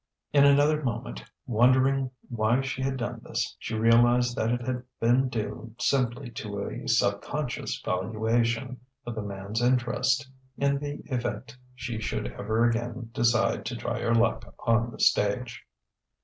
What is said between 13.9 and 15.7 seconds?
her luck on the stage....